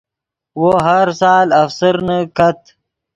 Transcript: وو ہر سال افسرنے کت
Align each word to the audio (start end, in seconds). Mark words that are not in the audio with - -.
وو 0.59 0.71
ہر 0.85 1.07
سال 1.21 1.47
افسرنے 1.61 2.19
کت 2.37 2.59